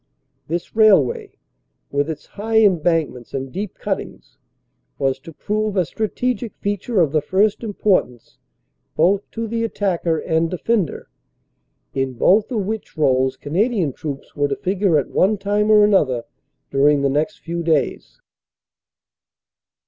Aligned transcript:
This 0.47 0.75
railway, 0.75 1.33
with 1.91 2.09
its 2.09 2.25
high 2.25 2.57
embankments 2.63 3.35
and 3.35 3.51
deep 3.51 3.75
cut 3.75 3.99
tings, 3.99 4.39
was 4.97 5.19
to 5.19 5.31
prove 5.31 5.77
a 5.77 5.85
strategic 5.85 6.55
feature 6.55 6.99
of 7.01 7.11
the 7.11 7.21
first 7.21 7.61
importance 7.63 8.39
both 8.95 9.29
to 9.29 9.45
the 9.47 9.63
attacker 9.63 10.17
and 10.17 10.49
defender, 10.49 11.07
in 11.93 12.13
both 12.13 12.51
of 12.51 12.65
which 12.65 12.97
roles 12.97 13.37
Cana 13.37 13.69
dian 13.69 13.93
troops 13.93 14.35
were 14.35 14.47
to 14.47 14.55
figure 14.55 14.97
at 14.97 15.09
one 15.11 15.37
time 15.37 15.69
or 15.69 15.83
another 15.83 16.23
during 16.71 17.03
the 17.03 17.07
next 17.07 17.37
few 17.41 17.61
days. 17.61 18.19